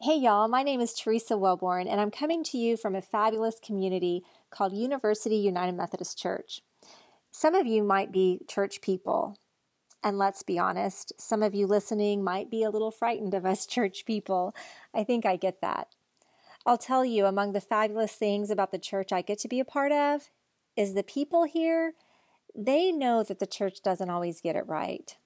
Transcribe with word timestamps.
Hey, 0.00 0.16
y'all, 0.16 0.48
my 0.48 0.62
name 0.62 0.80
is 0.80 0.92
Teresa 0.92 1.38
Wellborn, 1.38 1.86
and 1.86 2.00
I'm 2.00 2.10
coming 2.10 2.44
to 2.44 2.58
you 2.58 2.76
from 2.76 2.94
a 2.94 3.00
fabulous 3.00 3.58
community 3.64 4.22
called 4.50 4.74
University 4.74 5.36
United 5.36 5.76
Methodist 5.76 6.18
Church. 6.18 6.60
Some 7.30 7.54
of 7.54 7.66
you 7.66 7.82
might 7.82 8.12
be 8.12 8.40
church 8.46 8.82
people, 8.82 9.38
and 10.02 10.18
let's 10.18 10.42
be 10.42 10.58
honest, 10.58 11.12
some 11.18 11.42
of 11.42 11.54
you 11.54 11.66
listening 11.66 12.22
might 12.22 12.50
be 12.50 12.64
a 12.64 12.70
little 12.70 12.90
frightened 12.90 13.34
of 13.34 13.46
us 13.46 13.66
church 13.68 14.04
people. 14.04 14.54
I 14.92 15.04
think 15.04 15.24
I 15.24 15.36
get 15.36 15.62
that. 15.62 15.88
I'll 16.66 16.76
tell 16.76 17.04
you, 17.04 17.24
among 17.24 17.52
the 17.52 17.60
fabulous 17.60 18.12
things 18.12 18.50
about 18.50 18.72
the 18.72 18.78
church 18.78 19.12
I 19.12 19.22
get 19.22 19.38
to 19.38 19.48
be 19.48 19.60
a 19.60 19.64
part 19.64 19.92
of 19.92 20.28
is 20.76 20.94
the 20.94 21.04
people 21.04 21.44
here, 21.44 21.94
they 22.54 22.90
know 22.90 23.22
that 23.22 23.38
the 23.38 23.46
church 23.46 23.80
doesn't 23.82 24.10
always 24.10 24.42
get 24.42 24.56
it 24.56 24.66
right. 24.66 25.16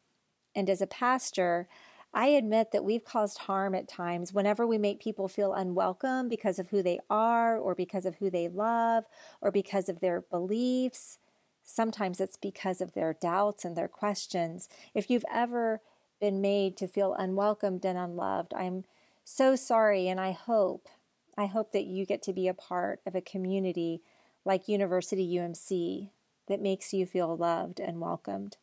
And 0.55 0.71
as 0.71 0.83
a 0.83 0.87
pastor, 0.87 1.69
I 2.15 2.29
admit 2.29 2.73
that 2.73 2.85
we've 2.85 3.05
caused 3.05 3.39
harm 3.39 3.75
at 3.75 3.89
times 3.89 4.33
whenever 4.33 4.67
we 4.67 4.79
make 4.79 5.01
people 5.01 5.29
feel 5.29 5.53
unwelcome 5.53 6.29
because 6.29 6.59
of 6.59 6.71
who 6.71 6.83
they 6.83 6.99
are, 7.11 7.57
or 7.57 7.75
because 7.75 8.07
of 8.07 8.17
who 8.17 8.31
they 8.31 8.49
love, 8.49 9.05
or 9.41 9.51
because 9.51 9.89
of 9.89 10.01
their 10.01 10.23
beliefs. 10.23 11.19
Sometimes 11.63 12.21
it's 12.21 12.39
because 12.39 12.81
of 12.81 12.95
their 12.95 13.13
doubts 13.13 13.65
and 13.65 13.77
their 13.77 13.89
questions. 13.89 14.69
If 14.95 15.11
you've 15.11 15.25
ever 15.33 15.83
been 16.19 16.41
made 16.41 16.77
to 16.79 16.89
feel 16.89 17.15
unwelcomed 17.15 17.85
and 17.85 17.99
unloved, 17.99 18.55
I'm 18.55 18.85
so 19.23 19.55
sorry, 19.55 20.09
and 20.09 20.19
I 20.19 20.33
hope, 20.33 20.89
I 21.37 21.45
hope 21.47 21.73
that 21.73 21.85
you 21.85 22.07
get 22.07 22.23
to 22.23 22.33
be 22.33 22.49
a 22.49 22.55
part 22.55 23.01
of 23.07 23.15
a 23.15 23.21
community 23.21 24.01
like 24.47 24.67
University 24.67 25.37
UMC 25.37 26.09
that 26.49 26.63
makes 26.63 26.95
you 26.95 27.05
feel 27.05 27.37
loved 27.37 27.79
and 27.79 28.01
welcomed. 28.01 28.57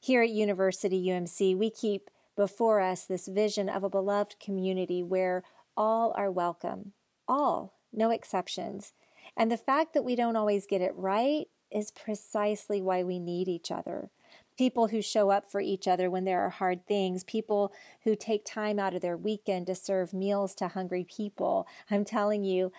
Here 0.00 0.22
at 0.22 0.30
University 0.30 1.04
UMC, 1.08 1.56
we 1.56 1.70
keep 1.70 2.08
before 2.38 2.80
us 2.80 3.04
this 3.04 3.26
vision 3.26 3.68
of 3.68 3.82
a 3.82 3.90
beloved 3.90 4.36
community 4.38 5.02
where 5.02 5.42
all 5.76 6.14
are 6.16 6.30
welcome, 6.30 6.92
all, 7.26 7.74
no 7.92 8.10
exceptions. 8.10 8.92
And 9.36 9.50
the 9.50 9.56
fact 9.56 9.92
that 9.92 10.04
we 10.04 10.14
don't 10.14 10.36
always 10.36 10.64
get 10.64 10.80
it 10.80 10.92
right 10.94 11.46
is 11.72 11.90
precisely 11.90 12.80
why 12.80 13.02
we 13.02 13.18
need 13.18 13.48
each 13.48 13.72
other. 13.72 14.10
People 14.56 14.86
who 14.86 15.02
show 15.02 15.30
up 15.30 15.50
for 15.50 15.60
each 15.60 15.88
other 15.88 16.08
when 16.08 16.24
there 16.24 16.40
are 16.40 16.50
hard 16.50 16.86
things, 16.86 17.24
people 17.24 17.72
who 18.04 18.14
take 18.14 18.44
time 18.44 18.78
out 18.78 18.94
of 18.94 19.02
their 19.02 19.16
weekend 19.16 19.66
to 19.66 19.74
serve 19.74 20.14
meals 20.14 20.54
to 20.54 20.68
hungry 20.68 21.04
people. 21.04 21.66
I'm 21.90 22.04
telling 22.04 22.44
you, 22.44 22.70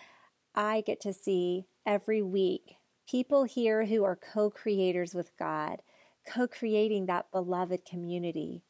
I 0.55 0.79
get 0.79 1.01
to 1.01 1.11
see 1.11 1.65
every 1.85 2.21
week 2.21 2.77
people 3.09 3.43
here 3.43 3.87
who 3.87 4.05
are 4.05 4.15
co 4.15 4.49
creators 4.49 5.13
with 5.13 5.35
God, 5.37 5.81
co 6.25 6.47
creating 6.47 7.07
that 7.07 7.29
beloved 7.33 7.83
community 7.83 8.63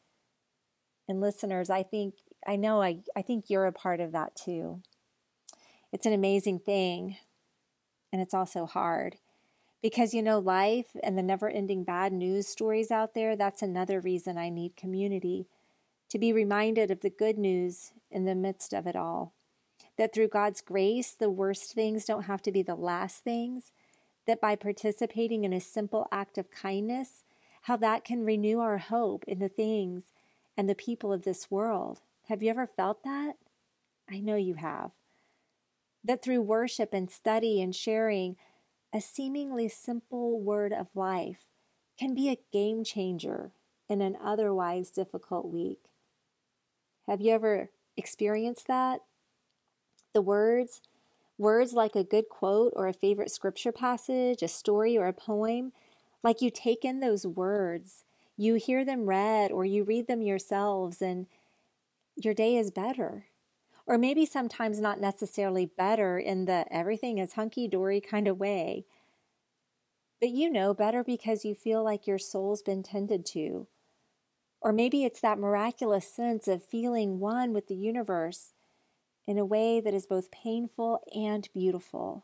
and 1.09 1.19
listeners, 1.19 1.69
I 1.69 1.83
think 1.83 2.15
I 2.47 2.55
know 2.55 2.81
I, 2.81 2.99
I 3.15 3.21
think 3.21 3.49
you're 3.49 3.65
a 3.65 3.73
part 3.73 3.99
of 3.99 4.11
that 4.13 4.35
too. 4.35 4.81
It's 5.91 6.05
an 6.05 6.13
amazing 6.13 6.59
thing, 6.59 7.17
and 8.13 8.21
it's 8.21 8.33
also 8.33 8.65
hard. 8.65 9.17
Because 9.81 10.13
you 10.13 10.21
know, 10.21 10.39
life 10.39 10.95
and 11.03 11.17
the 11.17 11.23
never 11.23 11.49
ending 11.49 11.83
bad 11.83 12.13
news 12.13 12.47
stories 12.47 12.91
out 12.91 13.13
there, 13.13 13.35
that's 13.35 13.61
another 13.61 13.99
reason 13.99 14.37
I 14.37 14.49
need 14.49 14.75
community. 14.75 15.47
To 16.09 16.19
be 16.19 16.33
reminded 16.33 16.91
of 16.91 17.01
the 17.01 17.09
good 17.09 17.37
news 17.37 17.91
in 18.09 18.25
the 18.25 18.35
midst 18.35 18.73
of 18.73 18.87
it 18.87 18.95
all. 18.95 19.33
That 19.97 20.13
through 20.13 20.29
God's 20.29 20.61
grace, 20.61 21.11
the 21.11 21.29
worst 21.29 21.73
things 21.73 22.05
don't 22.05 22.23
have 22.23 22.41
to 22.43 22.51
be 22.51 22.61
the 22.61 22.75
last 22.75 23.23
things. 23.23 23.71
That 24.25 24.41
by 24.41 24.55
participating 24.55 25.43
in 25.43 25.53
a 25.53 25.59
simple 25.59 26.07
act 26.11 26.37
of 26.37 26.51
kindness, 26.51 27.23
how 27.63 27.77
that 27.77 28.03
can 28.03 28.25
renew 28.25 28.59
our 28.59 28.77
hope 28.77 29.23
in 29.27 29.39
the 29.39 29.49
things 29.49 30.11
and 30.59 30.67
the 30.67 30.75
people 30.75 31.13
of 31.13 31.23
this 31.23 31.49
world. 31.49 32.01
Have 32.27 32.43
you 32.43 32.49
ever 32.49 32.67
felt 32.67 33.05
that? 33.05 33.35
I 34.11 34.19
know 34.19 34.35
you 34.35 34.55
have. 34.55 34.91
That 36.03 36.21
through 36.21 36.41
worship 36.41 36.93
and 36.93 37.09
study 37.09 37.61
and 37.61 37.73
sharing, 37.73 38.35
a 38.93 38.99
seemingly 38.99 39.69
simple 39.69 40.37
word 40.37 40.73
of 40.73 40.93
life 40.93 41.45
can 41.97 42.13
be 42.13 42.27
a 42.27 42.41
game 42.51 42.83
changer 42.83 43.51
in 43.87 44.01
an 44.01 44.17
otherwise 44.21 44.91
difficult 44.91 45.45
week. 45.45 45.79
Have 47.07 47.21
you 47.21 47.31
ever 47.31 47.69
experienced 47.95 48.67
that? 48.67 48.99
The 50.13 50.21
words, 50.21 50.81
words 51.37 51.71
like 51.71 51.95
a 51.95 52.03
good 52.03 52.27
quote 52.27 52.73
or 52.75 52.85
a 52.89 52.93
favorite 52.93 53.31
scripture 53.31 53.71
passage, 53.71 54.43
a 54.43 54.49
story 54.49 54.97
or 54.97 55.07
a 55.07 55.13
poem, 55.13 55.71
like 56.21 56.41
you 56.41 56.49
take 56.49 56.83
in 56.83 56.99
those 56.99 57.25
words 57.25 58.03
you 58.39 58.55
hear 58.55 58.85
them 58.85 59.05
read 59.05 59.51
or 59.51 59.65
you 59.65 59.83
read 59.83 60.07
them 60.07 60.21
yourselves 60.21 61.01
and 61.01 61.27
your 62.15 62.33
day 62.33 62.55
is 62.55 62.71
better. 62.71 63.25
Or 63.85 63.97
maybe 63.97 64.25
sometimes 64.25 64.79
not 64.79 65.01
necessarily 65.01 65.65
better 65.65 66.17
in 66.17 66.45
the 66.45 66.65
everything 66.71 67.17
is 67.17 67.33
hunky 67.33 67.67
dory 67.67 67.99
kind 67.99 68.29
of 68.29 68.39
way, 68.39 68.85
but 70.21 70.29
you 70.29 70.49
know 70.49 70.73
better 70.73 71.03
because 71.03 71.43
you 71.43 71.53
feel 71.53 71.83
like 71.83 72.07
your 72.07 72.17
soul's 72.17 72.61
been 72.61 72.81
tended 72.81 73.25
to. 73.25 73.67
Or 74.61 74.71
maybe 74.71 75.03
it's 75.03 75.19
that 75.19 75.37
miraculous 75.37 76.07
sense 76.07 76.47
of 76.47 76.63
feeling 76.63 77.19
one 77.19 77.51
with 77.51 77.67
the 77.67 77.75
universe 77.75 78.53
in 79.27 79.37
a 79.37 79.45
way 79.45 79.81
that 79.81 79.93
is 79.93 80.05
both 80.05 80.31
painful 80.31 81.01
and 81.13 81.49
beautiful. 81.53 82.23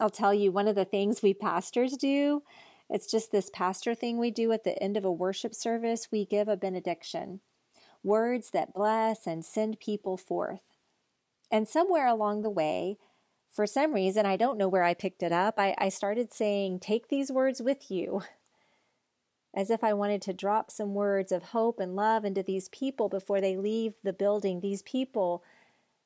I'll 0.00 0.08
tell 0.08 0.32
you, 0.32 0.50
one 0.50 0.68
of 0.68 0.76
the 0.76 0.84
things 0.86 1.20
we 1.20 1.34
pastors 1.34 1.96
do 1.98 2.42
it's 2.88 3.10
just 3.10 3.32
this 3.32 3.50
pastor 3.52 3.94
thing 3.94 4.18
we 4.18 4.30
do 4.30 4.52
at 4.52 4.64
the 4.64 4.80
end 4.82 4.96
of 4.96 5.04
a 5.04 5.12
worship 5.12 5.54
service. 5.54 6.08
We 6.10 6.24
give 6.24 6.48
a 6.48 6.56
benediction, 6.56 7.40
words 8.02 8.50
that 8.50 8.74
bless 8.74 9.26
and 9.26 9.44
send 9.44 9.80
people 9.80 10.16
forth. 10.16 10.62
And 11.50 11.68
somewhere 11.68 12.06
along 12.06 12.42
the 12.42 12.50
way, 12.50 12.98
for 13.50 13.66
some 13.66 13.94
reason, 13.94 14.26
I 14.26 14.36
don't 14.36 14.58
know 14.58 14.68
where 14.68 14.84
I 14.84 14.94
picked 14.94 15.22
it 15.22 15.32
up, 15.32 15.54
I, 15.58 15.74
I 15.78 15.88
started 15.88 16.32
saying, 16.32 16.80
Take 16.80 17.08
these 17.08 17.32
words 17.32 17.62
with 17.62 17.90
you. 17.90 18.22
As 19.54 19.70
if 19.70 19.82
I 19.82 19.94
wanted 19.94 20.20
to 20.22 20.34
drop 20.34 20.70
some 20.70 20.92
words 20.92 21.32
of 21.32 21.44
hope 21.44 21.80
and 21.80 21.96
love 21.96 22.26
into 22.26 22.42
these 22.42 22.68
people 22.68 23.08
before 23.08 23.40
they 23.40 23.56
leave 23.56 23.94
the 24.04 24.12
building. 24.12 24.60
These 24.60 24.82
people, 24.82 25.42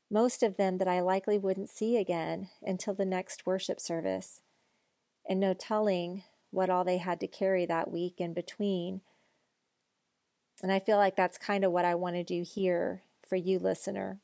most 0.08 0.44
of 0.44 0.56
them 0.56 0.78
that 0.78 0.86
I 0.86 1.00
likely 1.00 1.36
wouldn't 1.36 1.68
see 1.68 1.96
again 1.96 2.48
until 2.62 2.94
the 2.94 3.04
next 3.04 3.46
worship 3.46 3.80
service. 3.80 4.42
And 5.28 5.40
no 5.40 5.52
telling 5.52 6.22
what 6.50 6.70
all 6.70 6.84
they 6.84 6.98
had 6.98 7.20
to 7.20 7.26
carry 7.26 7.66
that 7.66 7.90
week 7.90 8.14
in 8.18 8.32
between. 8.34 9.00
And 10.62 10.70
I 10.70 10.78
feel 10.78 10.96
like 10.96 11.16
that's 11.16 11.38
kind 11.38 11.64
of 11.64 11.72
what 11.72 11.84
I 11.84 11.94
want 11.94 12.16
to 12.16 12.24
do 12.24 12.42
here 12.42 13.02
for 13.26 13.36
you, 13.36 13.58
listener. 13.58 14.18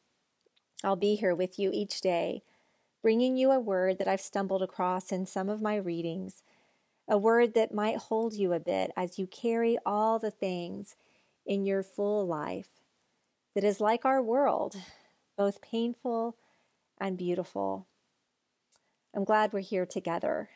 I'll 0.84 0.96
be 0.96 1.14
here 1.14 1.34
with 1.34 1.58
you 1.58 1.70
each 1.72 2.00
day, 2.00 2.42
bringing 3.02 3.36
you 3.36 3.50
a 3.50 3.60
word 3.60 3.98
that 3.98 4.08
I've 4.08 4.20
stumbled 4.20 4.62
across 4.62 5.10
in 5.10 5.24
some 5.26 5.48
of 5.48 5.62
my 5.62 5.76
readings, 5.76 6.42
a 7.08 7.16
word 7.16 7.54
that 7.54 7.72
might 7.72 7.96
hold 7.96 8.34
you 8.34 8.52
a 8.52 8.60
bit 8.60 8.90
as 8.96 9.18
you 9.18 9.26
carry 9.26 9.78
all 9.86 10.18
the 10.18 10.30
things 10.30 10.96
in 11.46 11.64
your 11.64 11.82
full 11.82 12.26
life 12.26 12.68
that 13.54 13.64
is 13.64 13.80
like 13.80 14.04
our 14.04 14.20
world, 14.20 14.76
both 15.38 15.62
painful 15.62 16.36
and 17.00 17.16
beautiful. 17.16 17.86
I'm 19.14 19.24
glad 19.24 19.52
we're 19.52 19.60
here 19.60 19.86
together. 19.86 20.50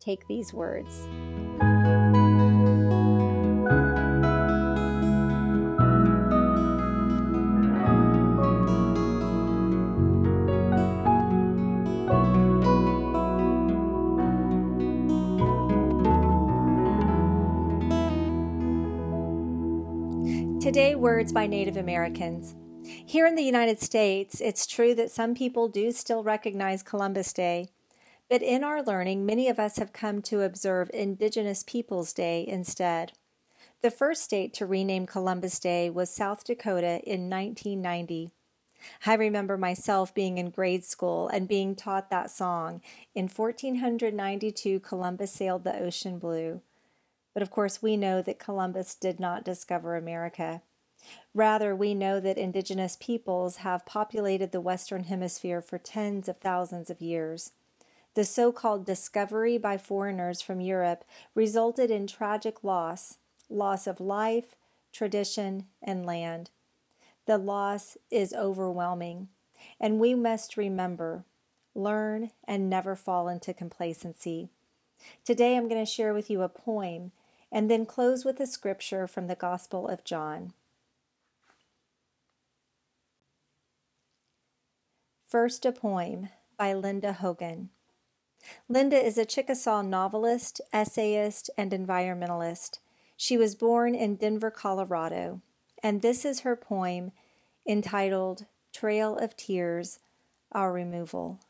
Take 0.00 0.26
these 0.26 0.54
words. 0.54 1.06
Today, 20.60 20.94
words 20.94 21.32
by 21.32 21.46
Native 21.46 21.76
Americans. 21.76 22.54
Here 22.84 23.26
in 23.26 23.34
the 23.34 23.42
United 23.42 23.80
States, 23.80 24.40
it's 24.40 24.66
true 24.66 24.94
that 24.94 25.10
some 25.10 25.34
people 25.34 25.68
do 25.68 25.92
still 25.92 26.22
recognize 26.22 26.82
Columbus 26.82 27.32
Day. 27.32 27.68
But 28.30 28.42
in 28.42 28.62
our 28.62 28.80
learning, 28.80 29.26
many 29.26 29.48
of 29.48 29.58
us 29.58 29.76
have 29.78 29.92
come 29.92 30.22
to 30.22 30.42
observe 30.42 30.88
Indigenous 30.94 31.64
Peoples 31.64 32.12
Day 32.12 32.46
instead. 32.46 33.12
The 33.82 33.90
first 33.90 34.22
state 34.22 34.54
to 34.54 34.66
rename 34.66 35.04
Columbus 35.04 35.58
Day 35.58 35.90
was 35.90 36.10
South 36.10 36.44
Dakota 36.44 37.00
in 37.04 37.28
1990. 37.28 38.30
I 39.04 39.14
remember 39.14 39.58
myself 39.58 40.14
being 40.14 40.38
in 40.38 40.50
grade 40.50 40.84
school 40.84 41.26
and 41.26 41.48
being 41.48 41.74
taught 41.74 42.08
that 42.10 42.30
song. 42.30 42.82
In 43.16 43.24
1492, 43.24 44.78
Columbus 44.78 45.32
sailed 45.32 45.64
the 45.64 45.76
ocean 45.76 46.20
blue. 46.20 46.60
But 47.34 47.42
of 47.42 47.50
course, 47.50 47.82
we 47.82 47.96
know 47.96 48.22
that 48.22 48.38
Columbus 48.38 48.94
did 48.94 49.18
not 49.18 49.44
discover 49.44 49.96
America. 49.96 50.62
Rather, 51.34 51.74
we 51.74 51.94
know 51.94 52.20
that 52.20 52.38
indigenous 52.38 52.96
peoples 53.00 53.56
have 53.56 53.86
populated 53.86 54.52
the 54.52 54.60
Western 54.60 55.04
Hemisphere 55.04 55.60
for 55.60 55.78
tens 55.78 56.28
of 56.28 56.36
thousands 56.36 56.90
of 56.90 57.00
years. 57.00 57.50
The 58.14 58.24
so 58.24 58.50
called 58.50 58.84
discovery 58.84 59.56
by 59.56 59.78
foreigners 59.78 60.42
from 60.42 60.60
Europe 60.60 61.04
resulted 61.34 61.90
in 61.90 62.06
tragic 62.06 62.64
loss 62.64 63.18
loss 63.50 63.86
of 63.88 64.00
life, 64.00 64.54
tradition, 64.92 65.66
and 65.82 66.06
land. 66.06 66.50
The 67.26 67.36
loss 67.36 67.96
is 68.10 68.32
overwhelming, 68.32 69.28
and 69.80 69.98
we 69.98 70.14
must 70.14 70.56
remember, 70.56 71.24
learn, 71.74 72.30
and 72.44 72.70
never 72.70 72.94
fall 72.94 73.28
into 73.28 73.52
complacency. 73.52 74.50
Today 75.24 75.56
I'm 75.56 75.68
going 75.68 75.84
to 75.84 75.90
share 75.90 76.14
with 76.14 76.30
you 76.30 76.42
a 76.42 76.48
poem 76.48 77.12
and 77.52 77.70
then 77.70 77.84
close 77.84 78.24
with 78.24 78.38
a 78.40 78.46
scripture 78.46 79.06
from 79.06 79.26
the 79.26 79.34
Gospel 79.34 79.88
of 79.88 80.04
John. 80.04 80.52
First, 85.26 85.64
a 85.64 85.72
poem 85.72 86.28
by 86.56 86.72
Linda 86.72 87.12
Hogan. 87.14 87.70
Linda 88.68 88.96
is 88.96 89.18
a 89.18 89.24
Chickasaw 89.24 89.82
novelist, 89.82 90.60
essayist, 90.72 91.50
and 91.56 91.72
environmentalist. 91.72 92.78
She 93.16 93.36
was 93.36 93.54
born 93.54 93.94
in 93.94 94.16
Denver, 94.16 94.50
Colorado, 94.50 95.40
and 95.82 96.00
this 96.00 96.24
is 96.24 96.40
her 96.40 96.56
poem 96.56 97.12
entitled 97.66 98.46
Trail 98.72 99.16
of 99.16 99.36
Tears 99.36 99.98
Our 100.52 100.72
Removal. 100.72 101.40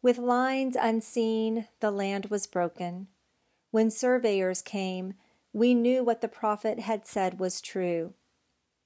With 0.00 0.18
lines 0.18 0.76
unseen, 0.78 1.66
the 1.80 1.90
land 1.90 2.26
was 2.26 2.46
broken. 2.46 3.08
When 3.70 3.90
surveyors 3.90 4.62
came, 4.62 5.14
we 5.52 5.74
knew 5.74 6.04
what 6.04 6.20
the 6.20 6.28
prophet 6.28 6.78
had 6.78 7.06
said 7.06 7.40
was 7.40 7.60
true 7.60 8.14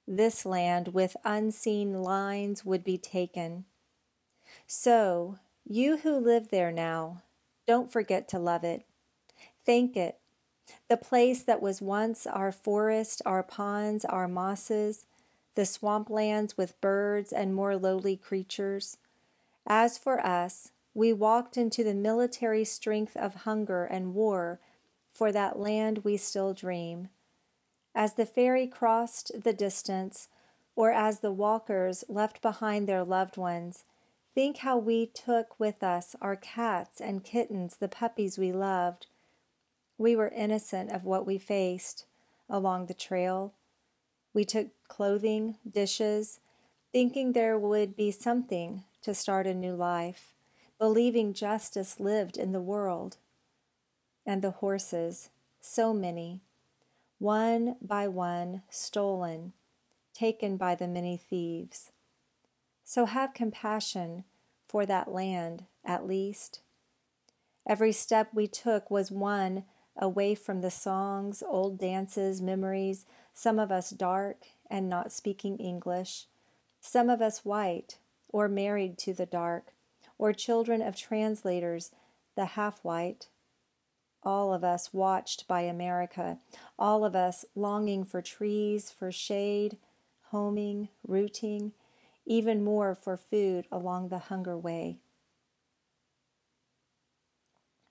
this 0.07 0.45
land 0.45 0.89
with 0.89 1.15
unseen 1.23 2.01
lines 2.01 2.65
would 2.65 2.83
be 2.83 2.97
taken. 2.97 3.65
So, 4.67 5.39
you 5.65 5.97
who 5.97 6.17
live 6.17 6.49
there 6.49 6.71
now, 6.71 7.21
don't 7.65 7.91
forget 7.91 8.27
to 8.29 8.39
love 8.39 8.63
it. 8.63 8.85
Thank 9.65 9.95
it. 9.95 10.17
The 10.89 10.97
place 10.97 11.43
that 11.43 11.61
was 11.61 11.81
once 11.81 12.25
our 12.25 12.51
forest, 12.51 13.21
our 13.25 13.43
ponds, 13.43 14.05
our 14.05 14.27
mosses, 14.27 15.05
the 15.55 15.63
swamplands 15.63 16.57
with 16.57 16.79
birds 16.81 17.31
and 17.31 17.53
more 17.53 17.75
lowly 17.77 18.17
creatures. 18.17 18.97
As 19.67 19.97
for 19.97 20.25
us, 20.25 20.71
we 20.93 21.13
walked 21.13 21.57
into 21.57 21.83
the 21.83 21.93
military 21.93 22.65
strength 22.65 23.15
of 23.15 23.35
hunger 23.43 23.85
and 23.85 24.13
war 24.13 24.59
for 25.11 25.31
that 25.31 25.59
land 25.59 25.99
we 26.03 26.17
still 26.17 26.53
dream 26.53 27.09
as 27.95 28.13
the 28.13 28.25
ferry 28.25 28.67
crossed 28.67 29.43
the 29.43 29.53
distance, 29.53 30.27
or 30.75 30.91
as 30.91 31.19
the 31.19 31.31
walkers 31.31 32.03
left 32.07 32.41
behind 32.41 32.87
their 32.87 33.03
loved 33.03 33.37
ones, 33.37 33.83
think 34.35 34.57
how 34.57 34.77
we 34.77 35.05
took 35.05 35.59
with 35.59 35.83
us 35.83 36.15
our 36.21 36.35
cats 36.35 36.99
and 36.99 37.23
kittens, 37.23 37.77
the 37.77 37.87
puppies 37.87 38.37
we 38.37 38.51
loved. 38.51 39.07
We 39.97 40.15
were 40.15 40.29
innocent 40.29 40.91
of 40.91 41.05
what 41.05 41.25
we 41.25 41.37
faced 41.37 42.05
along 42.49 42.87
the 42.87 42.93
trail. 42.93 43.53
We 44.33 44.43
took 44.43 44.67
clothing, 44.87 45.57
dishes, 45.69 46.39
thinking 46.91 47.33
there 47.33 47.57
would 47.57 47.95
be 47.95 48.11
something 48.11 48.83
to 49.03 49.13
start 49.13 49.47
a 49.47 49.53
new 49.53 49.75
life, 49.75 50.33
believing 50.79 51.33
justice 51.33 51.99
lived 51.99 52.37
in 52.37 52.51
the 52.51 52.61
world. 52.61 53.17
And 54.25 54.41
the 54.41 54.51
horses, 54.51 55.29
so 55.59 55.93
many, 55.93 56.41
one 57.19 57.75
by 57.81 58.07
one 58.07 58.63
stolen, 58.69 59.53
taken 60.13 60.57
by 60.57 60.75
the 60.75 60.87
many 60.87 61.17
thieves. 61.17 61.92
So 62.83 63.05
have 63.05 63.33
compassion 63.33 64.23
for 64.65 64.85
that 64.85 65.11
land 65.11 65.65
at 65.85 66.07
least. 66.07 66.61
Every 67.67 67.91
step 67.91 68.29
we 68.33 68.47
took 68.47 68.91
was 68.91 69.11
one 69.11 69.63
away 69.97 70.35
from 70.35 70.61
the 70.61 70.71
songs, 70.71 71.43
old 71.45 71.79
dances, 71.79 72.41
memories, 72.41 73.05
some 73.33 73.59
of 73.59 73.71
us 73.71 73.91
dark 73.91 74.37
and 74.69 74.89
not 74.89 75.11
speaking 75.11 75.57
English, 75.57 76.25
some 76.81 77.09
of 77.09 77.21
us 77.21 77.45
white 77.45 77.97
or 78.29 78.47
married 78.47 78.97
to 78.97 79.13
the 79.13 79.27
dark, 79.27 79.73
or 80.17 80.33
children 80.33 80.81
of 80.81 80.95
translators, 80.95 81.91
the 82.35 82.45
half 82.45 82.83
white, 82.83 83.27
all 84.23 84.53
of 84.53 84.63
us 84.63 84.93
watched 84.93 85.47
by 85.47 85.61
America, 85.61 86.39
all 86.79 87.05
of 87.05 87.15
us 87.15 87.45
longing 87.55 88.03
for 88.03 88.21
trees, 88.21 88.89
for 88.89 89.11
shade, 89.11 89.77
homing, 90.31 90.89
rooting, 91.07 91.73
even 92.25 92.63
more 92.63 92.95
for 92.95 93.17
food 93.17 93.65
along 93.71 94.09
the 94.09 94.19
hunger 94.19 94.57
way. 94.57 94.97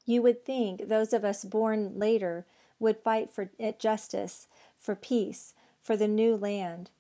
You 0.05 0.23
would 0.23 0.44
think 0.44 0.88
those 0.88 1.12
of 1.12 1.25
us 1.25 1.44
born 1.44 1.99
later 1.99 2.46
would 2.79 2.99
fight 2.99 3.31
for 3.31 3.50
justice, 3.79 4.49
for 4.76 4.96
peace, 4.96 5.55
for 5.81 5.96
the 5.96 6.08
new 6.08 6.37
land, 6.37 6.90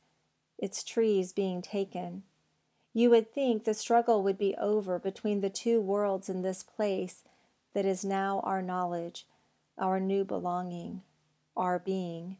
its 0.58 0.84
trees 0.84 1.32
being 1.32 1.62
taken. 1.62 2.22
You 2.94 3.10
would 3.10 3.32
think 3.32 3.64
the 3.64 3.74
struggle 3.74 4.22
would 4.22 4.38
be 4.38 4.54
over 4.56 4.98
between 4.98 5.40
the 5.40 5.50
two 5.50 5.80
worlds 5.80 6.28
in 6.28 6.42
this 6.42 6.62
place 6.62 7.24
that 7.74 7.86
is 7.86 8.04
now 8.04 8.40
our 8.40 8.62
knowledge, 8.62 9.26
our 9.78 9.98
new 9.98 10.24
belonging, 10.24 11.02
our 11.56 11.78
being, 11.78 12.36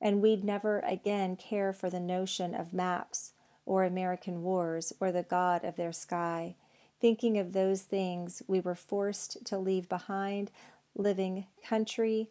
and 0.00 0.20
we'd 0.20 0.44
never 0.44 0.80
again 0.80 1.36
care 1.36 1.72
for 1.72 1.88
the 1.88 2.00
notion 2.00 2.54
of 2.54 2.72
maps 2.72 3.32
or 3.72 3.84
American 3.84 4.42
wars 4.42 4.92
or 5.00 5.10
the 5.10 5.22
God 5.22 5.64
of 5.64 5.76
their 5.76 5.92
sky, 5.92 6.54
thinking 7.00 7.38
of 7.38 7.54
those 7.54 7.80
things 7.80 8.42
we 8.46 8.60
were 8.60 8.74
forced 8.74 9.46
to 9.46 9.56
leave 9.56 9.88
behind, 9.88 10.50
living 10.94 11.46
country, 11.66 12.28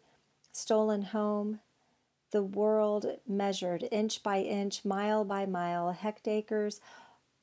stolen 0.52 1.02
home, 1.02 1.58
the 2.30 2.44
world 2.44 3.06
measured 3.26 3.88
inch 3.90 4.22
by 4.22 4.38
inch, 4.38 4.84
mile 4.84 5.24
by 5.24 5.44
mile, 5.44 5.90
hectares, 5.90 6.80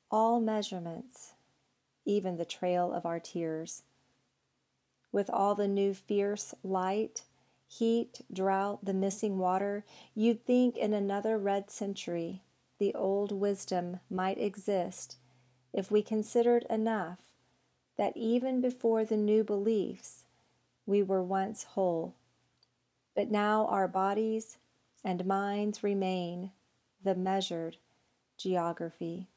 all 0.10 0.40
measurements, 0.40 1.34
even 2.06 2.38
the 2.38 2.46
trail 2.46 2.94
of 2.94 3.06
our 3.06 3.20
tears. 3.20 3.84
With 5.12 5.30
all 5.30 5.56
the 5.56 5.68
new 5.68 5.94
fierce 5.94 6.54
light, 6.64 7.24
heat, 7.68 8.22
drought, 8.32 8.86
the 8.86 8.94
missing 8.94 9.38
water, 9.38 9.84
you'd 10.16 10.46
think 10.46 10.78
in 10.78 10.94
another 10.94 11.38
red 11.38 11.70
century 11.70 12.44
the 12.80 12.96
old 12.96 13.32
wisdom 13.32 14.00
might 14.10 14.40
exist 14.40 15.18
if 15.74 15.92
we 15.92 16.02
considered 16.02 16.66
enough 16.70 17.20
that 17.98 18.16
even 18.16 18.62
before 18.62 19.04
the 19.04 19.18
new 19.18 19.44
beliefs, 19.44 20.24
we 20.86 21.04
were 21.04 21.22
once 21.22 21.64
whole. 21.64 22.16
But 23.16 23.30
now 23.30 23.68
our 23.68 23.88
bodies 23.88 24.58
and 25.04 25.26
minds 25.26 25.84
remain 25.84 26.52
the 27.04 27.16
measured 27.16 27.78
geography. 28.38 29.28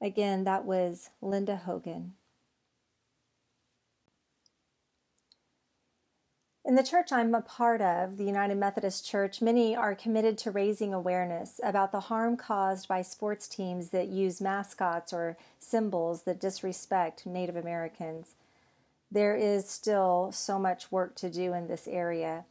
Again, 0.00 0.44
that 0.44 0.64
was 0.64 1.10
Linda 1.20 1.56
Hogan. 1.56 2.14
In 6.66 6.74
the 6.74 6.82
church 6.82 7.12
I'm 7.12 7.32
a 7.32 7.42
part 7.42 7.80
of, 7.80 8.16
the 8.16 8.24
United 8.24 8.56
Methodist 8.56 9.06
Church, 9.06 9.40
many 9.40 9.76
are 9.76 9.94
committed 9.94 10.36
to 10.38 10.50
raising 10.50 10.92
awareness 10.92 11.60
about 11.62 11.92
the 11.92 12.00
harm 12.00 12.36
caused 12.36 12.88
by 12.88 13.02
sports 13.02 13.46
teams 13.46 13.90
that 13.90 14.08
use 14.08 14.40
mascots 14.40 15.12
or 15.12 15.36
symbols 15.60 16.22
that 16.22 16.40
disrespect 16.40 17.24
Native 17.24 17.54
Americans. 17.54 18.32
There 19.12 19.36
is 19.36 19.70
still 19.70 20.32
so 20.32 20.58
much 20.58 20.90
work 20.90 21.14
to 21.16 21.30
do 21.30 21.52
in 21.52 21.68
this 21.68 21.86
area. 21.86 22.46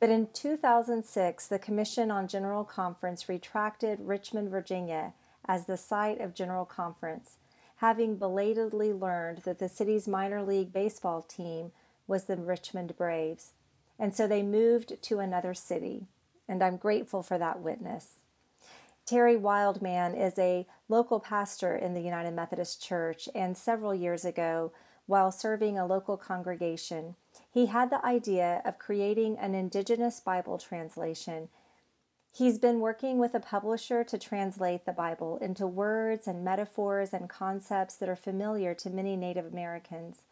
But 0.00 0.08
in 0.08 0.28
2006, 0.32 1.46
the 1.46 1.58
Commission 1.58 2.10
on 2.10 2.26
General 2.26 2.64
Conference 2.64 3.28
retracted 3.28 4.00
Richmond, 4.00 4.48
Virginia 4.48 5.12
as 5.46 5.66
the 5.66 5.76
site 5.76 6.22
of 6.22 6.34
General 6.34 6.64
Conference, 6.64 7.36
having 7.76 8.16
belatedly 8.16 8.94
learned 8.94 9.42
that 9.44 9.58
the 9.58 9.68
city's 9.68 10.08
minor 10.08 10.42
league 10.42 10.72
baseball 10.72 11.20
team 11.20 11.72
was 12.06 12.24
the 12.24 12.36
Richmond 12.36 12.96
Braves. 12.96 13.52
And 13.98 14.14
so 14.14 14.26
they 14.26 14.42
moved 14.42 15.02
to 15.02 15.18
another 15.18 15.54
city. 15.54 16.06
And 16.48 16.62
I'm 16.62 16.76
grateful 16.76 17.22
for 17.22 17.38
that 17.38 17.60
witness. 17.60 18.20
Terry 19.08 19.36
Wildman 19.36 20.14
is 20.14 20.38
a 20.38 20.66
local 20.88 21.18
pastor 21.18 21.74
in 21.74 21.94
the 21.94 22.02
United 22.02 22.32
Methodist 22.32 22.82
Church, 22.82 23.26
and 23.34 23.56
several 23.56 23.94
years 23.94 24.24
ago, 24.24 24.70
while 25.06 25.32
serving 25.32 25.78
a 25.78 25.86
local 25.86 26.18
congregation, 26.18 27.14
he 27.50 27.66
had 27.66 27.88
the 27.88 28.04
idea 28.04 28.60
of 28.66 28.78
creating 28.78 29.38
an 29.38 29.54
Indigenous 29.54 30.20
Bible 30.20 30.58
translation. 30.58 31.48
He's 32.30 32.58
been 32.58 32.80
working 32.80 33.16
with 33.18 33.34
a 33.34 33.40
publisher 33.40 34.04
to 34.04 34.18
translate 34.18 34.84
the 34.84 34.92
Bible 34.92 35.38
into 35.38 35.66
words 35.66 36.26
and 36.26 36.44
metaphors 36.44 37.14
and 37.14 37.30
concepts 37.30 37.96
that 37.96 38.08
are 38.10 38.16
familiar 38.16 38.74
to 38.74 38.90
many 38.90 39.16
Native 39.16 39.46
Americans. 39.46 40.24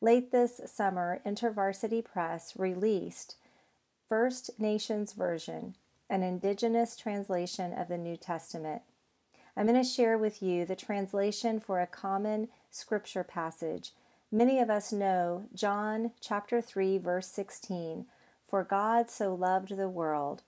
Late 0.00 0.30
this 0.30 0.60
summer, 0.64 1.20
InterVarsity 1.26 2.04
Press 2.04 2.54
released 2.56 3.34
First 4.08 4.50
Nations 4.56 5.12
Version, 5.12 5.74
an 6.08 6.22
indigenous 6.22 6.96
translation 6.96 7.72
of 7.72 7.88
the 7.88 7.98
New 7.98 8.16
Testament. 8.16 8.82
I'm 9.56 9.66
going 9.66 9.76
to 9.76 9.82
share 9.82 10.16
with 10.16 10.40
you 10.40 10.64
the 10.64 10.76
translation 10.76 11.58
for 11.58 11.80
a 11.80 11.86
common 11.88 12.46
scripture 12.70 13.24
passage. 13.24 13.90
Many 14.30 14.60
of 14.60 14.70
us 14.70 14.92
know 14.92 15.46
John 15.52 16.12
chapter 16.20 16.60
3 16.60 16.98
verse 16.98 17.26
16, 17.26 18.06
for 18.48 18.62
God 18.62 19.10
so 19.10 19.34
loved 19.34 19.76
the 19.76 19.88
world. 19.88 20.42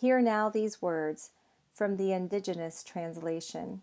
Hear 0.00 0.20
now 0.20 0.48
these 0.48 0.80
words 0.80 1.30
from 1.74 1.96
the 1.96 2.12
Indigenous 2.12 2.84
translation. 2.84 3.82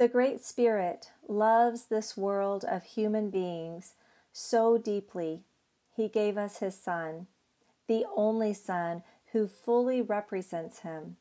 The 0.00 0.08
Great 0.08 0.42
Spirit 0.42 1.10
loves 1.28 1.84
this 1.84 2.16
world 2.16 2.64
of 2.64 2.84
human 2.84 3.28
beings 3.28 3.92
so 4.32 4.78
deeply, 4.78 5.42
he 5.94 6.08
gave 6.08 6.38
us 6.38 6.60
his 6.60 6.74
Son, 6.74 7.26
the 7.86 8.06
only 8.16 8.54
Son 8.54 9.02
who 9.32 9.46
fully 9.46 10.00
represents 10.00 10.78
him. 10.78 11.18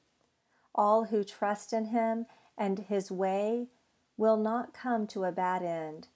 All 0.74 1.04
who 1.04 1.26
trust 1.26 1.74
in 1.74 1.88
him 1.88 2.26
and 2.58 2.80
his 2.80 3.12
way 3.12 3.68
will 4.16 4.38
not 4.38 4.74
come 4.74 5.08
to 5.08 5.26
a 5.26 5.32
bad 5.34 5.62
end, 5.62 6.08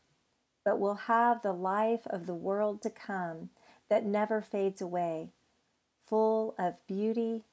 but 0.63 0.79
will 0.79 0.96
have 1.12 1.41
the 1.41 1.51
life 1.51 2.08
of 2.08 2.27
the 2.27 2.34
world 2.34 2.82
to 2.84 2.89
come 2.89 3.50
that 3.89 4.05
never 4.05 4.41
fades 4.41 4.82
away, 4.82 5.32
full 6.00 6.55
of 6.58 6.75
beauty 6.88 7.43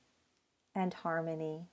and 0.73 0.95
harmony. 0.95 1.64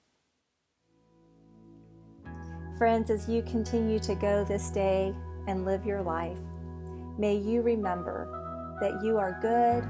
Friends, 2.77 3.09
as 3.09 3.27
you 3.27 3.41
continue 3.41 3.97
to 3.97 4.13
go 4.13 4.43
this 4.43 4.69
day 4.69 5.11
and 5.47 5.65
live 5.65 5.83
your 5.83 6.03
life, 6.03 6.37
may 7.17 7.35
you 7.35 7.63
remember 7.63 8.27
that 8.79 9.03
you 9.03 9.17
are 9.17 9.39
good, 9.41 9.83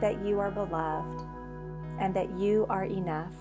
that 0.00 0.24
you 0.24 0.38
are 0.38 0.52
beloved, 0.52 1.26
and 1.98 2.14
that 2.14 2.30
you 2.38 2.64
are 2.70 2.84
enough. 2.84 3.32